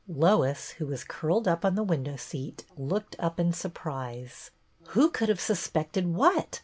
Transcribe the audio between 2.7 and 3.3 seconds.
looked